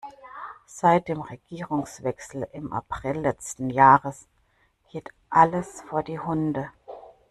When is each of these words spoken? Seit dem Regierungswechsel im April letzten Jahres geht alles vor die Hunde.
Seit 0.65 1.09
dem 1.09 1.21
Regierungswechsel 1.21 2.47
im 2.53 2.73
April 2.73 3.19
letzten 3.19 3.69
Jahres 3.69 4.27
geht 4.89 5.11
alles 5.29 5.83
vor 5.83 6.01
die 6.01 6.17
Hunde. 6.17 6.71